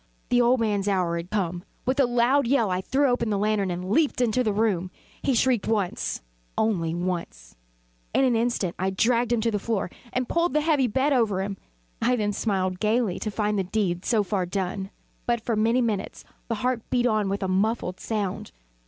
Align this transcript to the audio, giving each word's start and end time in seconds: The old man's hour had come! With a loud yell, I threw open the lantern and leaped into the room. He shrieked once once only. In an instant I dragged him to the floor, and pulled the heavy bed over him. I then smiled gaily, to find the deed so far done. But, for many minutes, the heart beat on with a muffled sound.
The 0.29 0.41
old 0.41 0.59
man's 0.59 0.87
hour 0.87 1.15
had 1.15 1.29
come! 1.29 1.63
With 1.85 1.99
a 1.99 2.07
loud 2.07 2.47
yell, 2.47 2.71
I 2.71 2.81
threw 2.81 3.07
open 3.07 3.29
the 3.29 3.37
lantern 3.37 3.69
and 3.69 3.91
leaped 3.91 4.19
into 4.19 4.43
the 4.43 4.51
room. 4.51 4.89
He 5.21 5.35
shrieked 5.35 5.67
once 5.67 6.23
once 6.57 6.57
only. 6.57 6.89
In 8.15 8.23
an 8.25 8.35
instant 8.35 8.73
I 8.79 8.89
dragged 8.89 9.31
him 9.31 9.41
to 9.41 9.51
the 9.51 9.59
floor, 9.59 9.91
and 10.11 10.27
pulled 10.27 10.53
the 10.55 10.61
heavy 10.61 10.87
bed 10.87 11.13
over 11.13 11.43
him. 11.43 11.55
I 12.01 12.15
then 12.15 12.33
smiled 12.33 12.79
gaily, 12.79 13.19
to 13.19 13.29
find 13.29 13.59
the 13.59 13.63
deed 13.63 14.03
so 14.03 14.23
far 14.23 14.47
done. 14.47 14.89
But, 15.27 15.39
for 15.39 15.55
many 15.55 15.81
minutes, 15.81 16.25
the 16.47 16.55
heart 16.65 16.81
beat 16.89 17.05
on 17.05 17.29
with 17.29 17.43
a 17.43 17.47
muffled 17.47 17.99
sound. 17.99 18.51